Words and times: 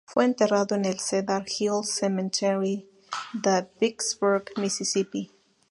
Fue 0.07 0.25
enterrado 0.25 0.73
en 0.73 0.85
el 0.85 0.99
Cedar 0.99 1.45
Hill 1.59 1.83
Cemetery 1.83 2.89
de 3.33 3.67
Vicksburg, 3.79 4.45
Misisipi. 4.57 5.31